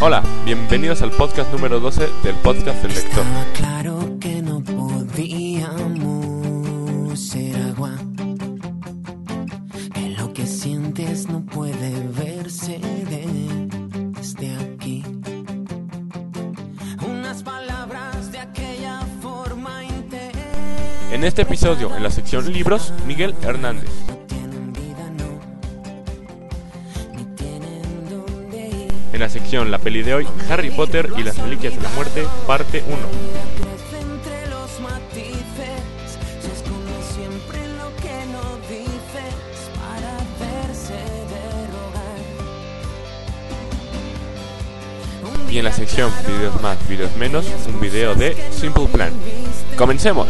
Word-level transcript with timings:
Hola, 0.00 0.22
bienvenidos 0.44 1.02
al 1.02 1.12
podcast 1.12 1.52
número 1.52 1.78
12 1.80 2.08
del 2.24 2.34
podcast 2.36 2.82
del 2.82 2.92
lector. 2.94 3.24
Estaba 3.24 3.44
claro 3.54 4.18
que 4.20 4.42
no 4.42 4.62
podíamos 4.62 5.98
ser 7.20 7.56
agua. 7.56 7.92
Que 9.94 10.10
lo 10.18 10.32
que 10.32 10.46
sientes 10.46 11.28
no 11.28 11.46
puede 11.46 11.92
verse 12.08 12.80
desde 13.08 14.56
aquí. 14.56 15.04
Unas 17.08 17.42
palabras 17.42 18.32
de 18.32 18.38
aquella 18.40 19.00
forma 19.22 19.82
En 21.12 21.24
este 21.24 21.42
episodio, 21.42 21.96
en 21.96 22.02
la 22.02 22.10
sección 22.10 22.52
libros, 22.52 22.92
Miguel 23.06 23.34
Hernández. 23.42 24.03
Sección 29.34 29.72
La 29.72 29.78
peli 29.78 30.02
de 30.04 30.14
hoy, 30.14 30.28
Harry 30.48 30.70
Potter 30.70 31.10
y 31.18 31.24
las 31.24 31.36
Reliquias 31.36 31.74
de 31.74 31.82
la 31.82 31.88
Muerte, 31.90 32.24
parte 32.46 32.84
1. 32.86 32.96
Crece 33.56 33.98
entre 34.00 34.46
los 34.46 34.78
matices, 34.78 35.82
se 36.40 36.52
esconde 36.52 36.92
siempre 37.16 37.58
lo 37.76 37.90
que 37.96 38.14
no 38.30 38.44
dices 38.68 39.34
para 39.74 40.14
hacerse 40.18 40.94
de 40.94 41.66
rogar. 41.66 42.20
Y 45.50 45.58
en 45.58 45.64
la 45.64 45.72
sección 45.72 46.12
Videos 46.28 46.62
más, 46.62 46.88
Videos 46.88 47.16
menos, 47.16 47.44
un 47.66 47.80
video 47.80 48.14
de 48.14 48.36
Simple 48.52 48.86
Plan. 48.86 49.12
¡Comencemos! 49.76 50.28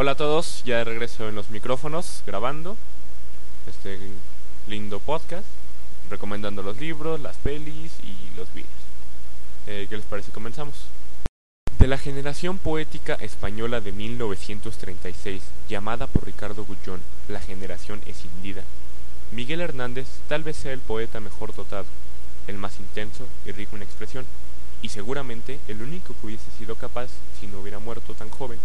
Hola 0.00 0.12
a 0.12 0.14
todos, 0.14 0.62
ya 0.64 0.76
de 0.76 0.84
regreso 0.84 1.28
en 1.28 1.34
los 1.34 1.50
micrófonos, 1.50 2.22
grabando 2.24 2.76
este 3.66 3.98
lindo 4.68 5.00
podcast, 5.00 5.44
recomendando 6.08 6.62
los 6.62 6.78
libros, 6.78 7.20
las 7.20 7.36
pelis 7.38 7.90
y 8.04 8.36
los 8.36 8.46
vídeos. 8.54 8.70
Eh, 9.66 9.88
¿Qué 9.90 9.96
les 9.96 10.06
parece? 10.06 10.30
Comenzamos. 10.30 10.76
De 11.80 11.88
la 11.88 11.98
generación 11.98 12.58
poética 12.58 13.14
española 13.14 13.80
de 13.80 13.90
1936, 13.90 15.42
llamada 15.68 16.06
por 16.06 16.26
Ricardo 16.26 16.64
Gullón 16.64 17.00
la 17.26 17.40
generación 17.40 18.00
escindida, 18.06 18.62
Miguel 19.32 19.60
Hernández 19.60 20.06
tal 20.28 20.44
vez 20.44 20.58
sea 20.58 20.72
el 20.74 20.78
poeta 20.78 21.18
mejor 21.18 21.56
dotado, 21.56 21.86
el 22.46 22.56
más 22.56 22.78
intenso 22.78 23.26
y 23.44 23.50
rico 23.50 23.74
en 23.74 23.82
expresión, 23.82 24.26
y 24.80 24.90
seguramente 24.90 25.58
el 25.66 25.82
único 25.82 26.14
que 26.20 26.26
hubiese 26.28 26.52
sido 26.56 26.76
capaz, 26.76 27.08
si 27.40 27.48
no 27.48 27.58
hubiera 27.58 27.80
muerto 27.80 28.14
tan 28.14 28.30
joven, 28.30 28.60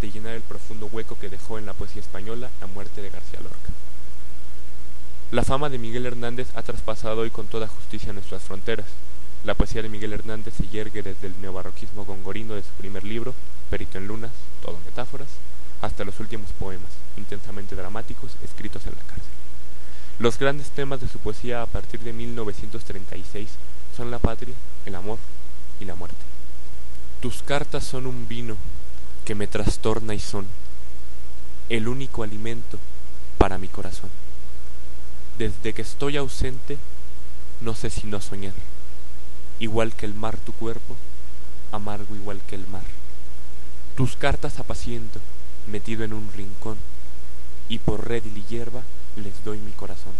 de 0.00 0.10
llenar 0.10 0.34
el 0.34 0.42
profundo 0.42 0.86
hueco 0.86 1.18
que 1.18 1.28
dejó 1.28 1.58
en 1.58 1.66
la 1.66 1.72
poesía 1.72 2.00
española 2.00 2.50
la 2.60 2.66
muerte 2.68 3.02
de 3.02 3.10
García 3.10 3.40
Lorca. 3.40 3.56
La 5.30 5.44
fama 5.44 5.68
de 5.68 5.76
Miguel 5.76 6.06
Hernández 6.06 6.48
ha 6.54 6.62
traspasado 6.62 7.20
hoy 7.20 7.28
con 7.28 7.48
toda 7.48 7.68
justicia 7.68 8.14
nuestras 8.14 8.40
fronteras. 8.40 8.86
La 9.44 9.52
poesía 9.52 9.82
de 9.82 9.90
Miguel 9.90 10.14
Hernández 10.14 10.54
se 10.54 10.66
yergue 10.68 11.02
desde 11.02 11.26
el 11.26 11.38
neobarroquismo 11.42 12.06
gongorino 12.06 12.54
de 12.54 12.62
su 12.62 12.70
primer 12.78 13.04
libro, 13.04 13.34
Perito 13.68 13.98
en 13.98 14.06
Lunas, 14.06 14.30
todo 14.62 14.78
metáforas, 14.86 15.28
hasta 15.82 16.04
los 16.04 16.18
últimos 16.20 16.48
poemas, 16.52 16.88
intensamente 17.18 17.76
dramáticos, 17.76 18.36
escritos 18.42 18.86
en 18.86 18.92
la 18.92 19.02
cárcel. 19.02 19.32
Los 20.18 20.38
grandes 20.38 20.70
temas 20.70 21.02
de 21.02 21.08
su 21.08 21.18
poesía 21.18 21.60
a 21.60 21.66
partir 21.66 22.00
de 22.00 22.14
1936 22.14 23.50
son 23.94 24.10
la 24.10 24.18
patria, 24.18 24.54
el 24.86 24.94
amor 24.94 25.18
y 25.78 25.84
la 25.84 25.94
muerte. 25.94 26.16
Tus 27.20 27.42
cartas 27.42 27.84
son 27.84 28.06
un 28.06 28.28
vino 28.28 28.56
que 29.26 29.34
me 29.34 29.46
trastorna 29.46 30.14
y 30.14 30.20
son 30.20 30.46
el 31.68 31.86
único 31.86 32.22
alimento 32.22 32.78
para 33.36 33.58
mi 33.58 33.68
corazón. 33.68 34.08
Desde 35.38 35.72
que 35.72 35.82
estoy 35.82 36.16
ausente, 36.16 36.78
no 37.60 37.76
sé 37.76 37.90
si 37.90 38.08
no 38.08 38.20
soñar. 38.20 38.54
Igual 39.60 39.94
que 39.94 40.04
el 40.04 40.14
mar 40.14 40.36
tu 40.36 40.52
cuerpo, 40.52 40.96
amargo 41.70 42.16
igual 42.16 42.40
que 42.48 42.56
el 42.56 42.66
mar. 42.66 42.82
Tus 43.96 44.16
cartas 44.16 44.58
apaciento, 44.58 45.20
metido 45.68 46.02
en 46.02 46.12
un 46.12 46.32
rincón, 46.32 46.76
y 47.68 47.78
por 47.78 48.08
redil 48.08 48.36
y 48.36 48.44
hierba 48.52 48.82
les 49.14 49.44
doy 49.44 49.58
mi 49.58 49.70
corazón. 49.70 50.14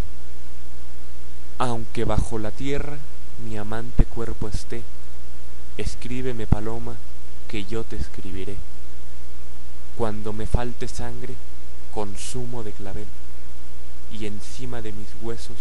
Aunque 1.59 2.05
bajo 2.05 2.39
la 2.39 2.53
tierra 2.53 2.99
mi 3.45 3.57
amante 3.59 4.05
cuerpo 4.05 4.47
esté, 4.49 4.83
escríbeme 5.79 6.47
paloma, 6.47 6.95
que 7.49 7.65
yo 7.65 7.83
te 7.83 7.97
escribiré. 7.97 8.55
Cuando 9.97 10.33
me 10.33 10.47
falte 10.47 10.87
sangre, 10.87 11.35
consumo 11.93 12.63
de 12.63 12.71
clavel, 12.71 13.07
y 14.19 14.27
encima 14.27 14.83
de 14.83 14.93
mis 14.93 15.09
huesos, 15.23 15.57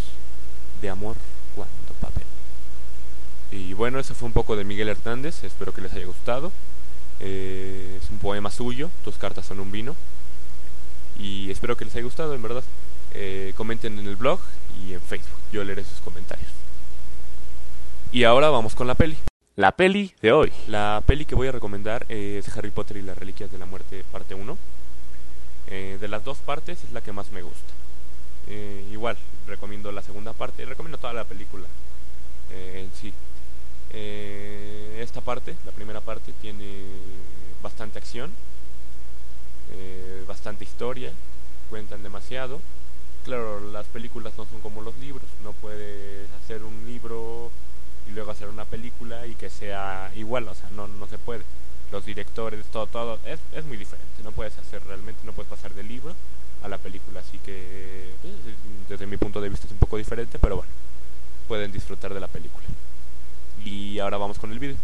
de 0.81 0.89
amor 0.89 1.15
cuando 1.55 1.93
papel. 1.99 2.23
Y 3.51 3.73
bueno, 3.73 3.99
eso 3.99 4.13
fue 4.13 4.27
un 4.27 4.33
poco 4.33 4.55
de 4.55 4.63
Miguel 4.63 4.89
Hernández, 4.89 5.43
espero 5.43 5.73
que 5.73 5.81
les 5.81 5.93
haya 5.93 6.05
gustado. 6.05 6.51
Eh, 7.19 7.99
es 8.01 8.09
un 8.09 8.19
poema 8.19 8.51
suyo, 8.51 8.89
tus 9.03 9.15
cartas 9.17 9.45
son 9.45 9.59
un 9.59 9.71
vino. 9.71 9.95
Y 11.19 11.49
espero 11.49 11.75
que 11.75 11.85
les 11.85 11.95
haya 11.95 12.03
gustado, 12.03 12.33
en 12.35 12.41
verdad. 12.41 12.63
Eh, 13.13 13.53
comenten 13.55 13.97
en 13.97 14.07
el 14.07 14.15
blog 14.15 14.39
y 14.85 14.93
en 14.93 15.01
Facebook, 15.01 15.39
yo 15.51 15.63
leeré 15.63 15.83
sus 15.83 15.99
comentarios. 15.99 16.49
Y 18.11 18.23
ahora 18.23 18.49
vamos 18.49 18.75
con 18.75 18.87
la 18.87 18.95
peli. 18.95 19.17
La 19.55 19.71
peli 19.71 20.13
de 20.21 20.31
hoy. 20.31 20.51
La 20.67 21.01
peli 21.05 21.25
que 21.25 21.35
voy 21.35 21.47
a 21.47 21.51
recomendar 21.51 22.05
es 22.09 22.47
Harry 22.55 22.69
Potter 22.69 22.97
y 22.97 23.01
las 23.01 23.17
Reliquias 23.17 23.51
de 23.51 23.57
la 23.57 23.65
Muerte, 23.65 24.03
parte 24.11 24.35
1. 24.35 24.57
Eh, 25.69 25.97
de 25.99 26.07
las 26.07 26.23
dos 26.23 26.37
partes 26.37 26.83
es 26.83 26.91
la 26.91 27.01
que 27.01 27.11
más 27.11 27.31
me 27.31 27.41
gusta. 27.41 27.73
Eh, 28.49 28.87
igual, 28.91 29.17
recomiendo 29.45 29.91
la 29.91 30.01
segunda 30.01 30.33
parte, 30.33 30.65
recomiendo 30.65 30.97
toda 30.97 31.13
la 31.13 31.25
película 31.25 31.65
eh, 32.51 32.83
en 32.83 32.99
sí. 32.99 33.13
Eh, 33.91 34.99
esta 35.01 35.21
parte, 35.21 35.55
la 35.65 35.71
primera 35.71 36.01
parte, 36.01 36.33
tiene 36.41 36.65
bastante 37.61 37.99
acción, 37.99 38.31
bastante 40.27 40.63
historia, 40.63 41.11
cuentan 41.69 42.03
demasiado. 42.03 42.61
Claro, 43.23 43.59
las 43.71 43.85
películas 43.87 44.33
no 44.37 44.45
son 44.45 44.61
como 44.61 44.81
los 44.81 44.95
libros, 44.97 45.25
no 45.43 45.51
puedes 45.53 46.29
hacer 46.43 46.63
un 46.63 46.85
libro 46.85 47.51
y 48.07 48.11
luego 48.11 48.31
hacer 48.31 48.47
una 48.47 48.65
película 48.65 49.27
y 49.27 49.35
que 49.35 49.49
sea 49.49 50.11
igual, 50.15 50.47
o 50.47 50.55
sea, 50.55 50.69
no, 50.69 50.87
no 50.87 51.07
se 51.07 51.17
puede. 51.17 51.43
Los 51.91 52.05
directores, 52.05 52.65
todo, 52.67 52.87
todo, 52.87 53.19
es, 53.25 53.39
es 53.53 53.65
muy 53.65 53.77
diferente, 53.77 54.23
no 54.23 54.31
puedes 54.31 54.57
hacer 54.57 54.83
realmente, 54.85 55.21
no 55.25 55.33
puedes 55.33 55.49
pasar 55.49 55.73
del 55.73 55.87
libro 55.87 56.13
a 56.61 56.67
la 56.67 56.77
película, 56.77 57.19
así 57.19 57.37
que 57.39 58.13
pues, 58.21 58.33
desde 58.89 59.07
mi 59.07 59.17
punto 59.17 59.41
de 59.41 59.49
vista 59.49 59.67
es 59.67 59.71
un 59.71 59.77
poco 59.77 59.97
diferente, 59.97 60.39
pero 60.39 60.57
bueno, 60.57 60.71
pueden 61.57 61.71
disfrutar 61.71 62.13
de 62.13 62.19
la 62.19 62.27
película. 62.27 62.63
Y 63.65 63.97
ahora 63.97 64.17
vamos 64.17 64.37
con 64.37 64.51
el 64.51 64.59
vídeo. 64.59 64.75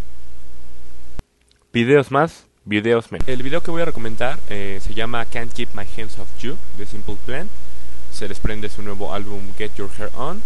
Videos 1.72 2.10
más, 2.10 2.48
videos 2.66 3.12
menos. 3.12 3.28
El 3.28 3.44
video 3.44 3.62
que 3.62 3.70
voy 3.70 3.84
a 3.84 3.86
recomendar 3.86 4.40
eh, 4.50 4.80
se 4.82 4.96
llama 4.96 5.24
Can't 5.26 5.54
Keep 5.54 5.76
My 5.76 5.84
Hands 5.84 6.18
Off 6.18 6.28
You 6.40 6.58
de 6.80 6.88
Simple 6.88 7.18
Plan. 7.28 7.48
Se 8.12 8.28
desprende 8.28 8.70
su 8.70 8.82
nuevo 8.82 9.14
álbum 9.14 9.54
Get 9.56 9.76
Your 9.76 9.92
Hair 10.00 10.10
On. 10.16 10.42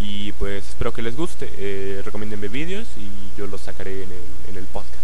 Y 0.00 0.32
pues 0.32 0.66
espero 0.66 0.92
que 0.92 1.00
les 1.00 1.16
guste. 1.16 1.48
Eh, 1.58 2.02
recomiéndenme 2.04 2.48
vídeos 2.48 2.88
y 2.96 3.08
yo 3.38 3.46
los 3.46 3.60
sacaré 3.60 4.02
en 4.02 4.10
el, 4.10 4.24
en 4.48 4.56
el 4.56 4.64
podcast. 4.64 4.96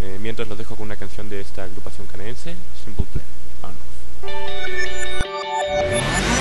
Eh, 0.00 0.18
mientras 0.22 0.48
los 0.48 0.56
dejo 0.56 0.76
con 0.76 0.86
una 0.86 0.96
canción 0.96 1.28
de 1.28 1.42
esta 1.42 1.64
agrupación 1.64 2.06
canadiense, 2.06 2.56
Simple 2.86 3.04
Plan. 3.12 3.26
Vámonos. 4.22 6.35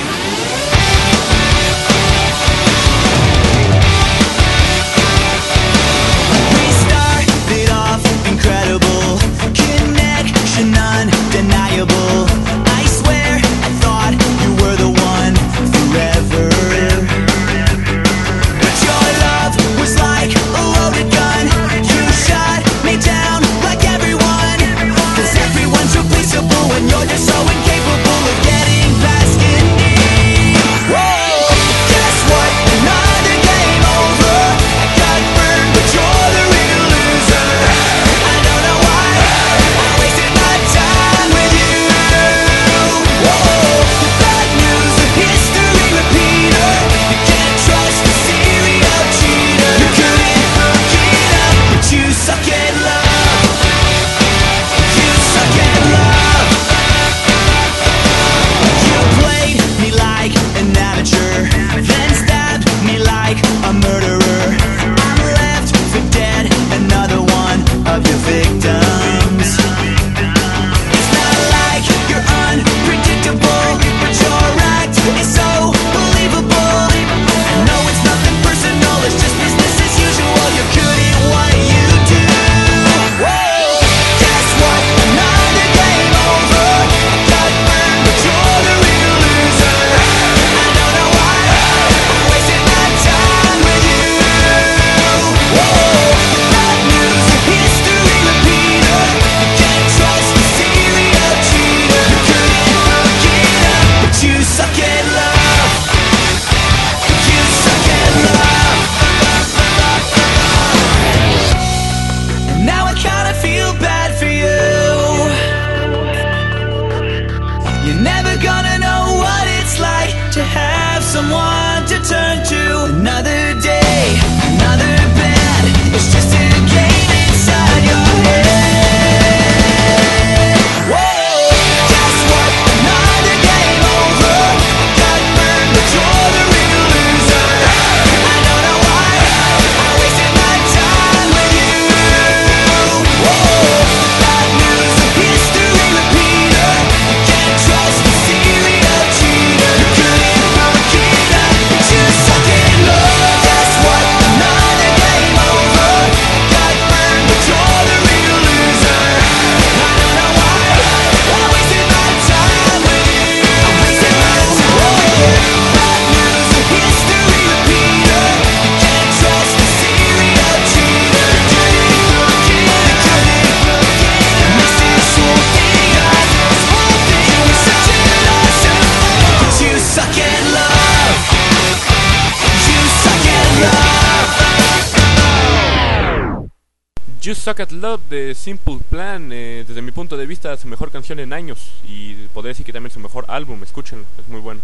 You 187.26 187.34
Suck 187.34 187.60
at 187.60 187.72
Love 187.72 188.02
de 188.08 188.36
Simple 188.36 188.78
Plan, 188.88 189.32
eh, 189.34 189.66
desde 189.68 189.82
mi 189.82 189.92
punto 189.92 190.16
de 190.16 190.28
vista, 190.28 190.56
su 190.58 190.68
mejor 190.68 190.92
canción 190.92 191.20
en 191.20 191.34
años 191.34 191.72
y 191.84 192.14
podría 192.36 192.50
decir 192.50 192.64
que 192.64 192.72
también 192.72 192.92
su 192.92 193.00
mejor 193.00 193.26
álbum, 193.30 193.64
escúchenlo, 193.64 194.06
es 194.20 194.28
muy 194.28 194.40
bueno. 194.40 194.62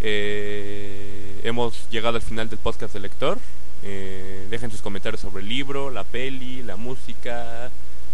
Eh, 0.00 1.40
hemos 1.42 1.90
llegado 1.90 2.14
al 2.14 2.22
final 2.22 2.48
del 2.48 2.60
podcast 2.60 2.92
del 2.92 3.02
lector. 3.02 3.40
Eh, 3.82 4.46
dejen 4.48 4.70
sus 4.70 4.80
comentarios 4.80 5.20
sobre 5.20 5.42
el 5.42 5.48
libro, 5.48 5.90
la 5.90 6.04
peli, 6.04 6.62
la 6.62 6.76
música, 6.76 7.68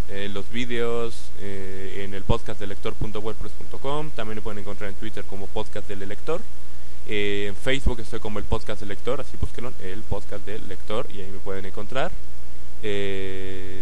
eh, 0.09 0.31
los 0.33 0.49
vídeos 0.49 1.29
eh, 1.39 2.05
en 2.05 2.15
el 2.15 2.23
podcast 2.23 2.59
lector.wordpress.com. 2.59 4.09
También 4.15 4.37
me 4.37 4.41
pueden 4.41 4.57
encontrar 4.57 4.89
en 4.89 4.95
Twitter 4.95 5.23
como 5.25 5.45
podcast 5.45 5.87
del 5.87 6.09
lector. 6.09 6.41
Eh, 7.07 7.45
en 7.49 7.55
Facebook 7.55 7.99
estoy 7.99 8.19
como 8.19 8.39
el 8.39 8.45
podcast 8.45 8.79
del 8.79 8.89
lector, 8.89 9.21
así 9.21 9.37
búsquenlo, 9.39 9.73
el 9.83 10.01
podcast 10.01 10.43
del 10.43 10.67
lector 10.67 11.05
y 11.13 11.21
ahí 11.21 11.29
me 11.31 11.37
pueden 11.37 11.65
encontrar. 11.65 12.11
Eh, 12.87 13.74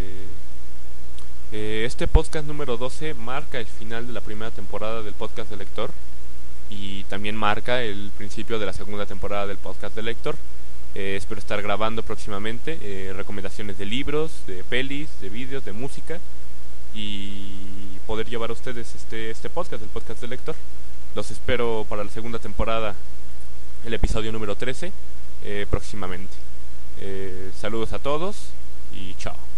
este 1.84 2.08
podcast 2.08 2.46
número 2.46 2.78
12 2.78 3.12
marca 3.12 3.60
el 3.60 3.66
final 3.66 4.06
de 4.06 4.14
la 4.14 4.22
primera 4.22 4.50
temporada 4.50 5.02
del 5.02 5.12
podcast 5.12 5.50
del 5.50 5.58
lector 5.58 5.90
y 6.70 7.04
también 7.04 7.36
marca 7.36 7.82
el 7.82 8.10
principio 8.16 8.58
de 8.58 8.64
la 8.64 8.72
segunda 8.72 9.04
temporada 9.04 9.46
del 9.46 9.58
podcast 9.58 9.94
del 9.94 10.06
lector. 10.06 10.34
Eh, 10.94 11.16
espero 11.16 11.38
estar 11.38 11.60
grabando 11.60 12.02
próximamente 12.02 12.78
eh, 12.80 13.12
recomendaciones 13.12 13.76
de 13.76 13.84
libros, 13.84 14.32
de 14.46 14.64
pelis, 14.64 15.10
de 15.20 15.28
vídeos, 15.28 15.64
de 15.66 15.72
música 15.72 16.20
y 16.94 17.50
poder 18.06 18.30
llevar 18.30 18.48
a 18.48 18.54
ustedes 18.54 18.94
este, 18.94 19.30
este 19.30 19.50
podcast, 19.50 19.82
el 19.82 19.90
podcast 19.90 20.22
del 20.22 20.30
lector. 20.30 20.54
Los 21.14 21.30
espero 21.30 21.84
para 21.86 22.02
la 22.02 22.10
segunda 22.10 22.38
temporada, 22.38 22.94
el 23.84 23.92
episodio 23.92 24.32
número 24.32 24.56
13, 24.56 24.90
eh, 25.44 25.66
próximamente. 25.68 26.32
Saludos 27.60 27.92
a 27.92 27.98
todos 27.98 28.36
y 28.94 29.14
chao. 29.16 29.53